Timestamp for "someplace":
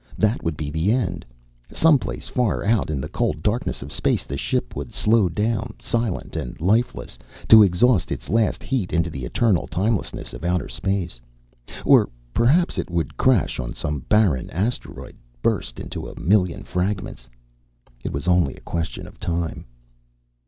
1.69-2.27